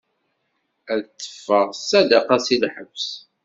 [0.93, 3.07] Ad d-teffeɣ ṣṣadaqa si lḥebs.